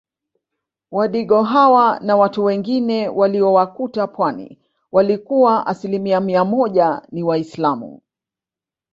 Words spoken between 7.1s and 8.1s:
ni waislamu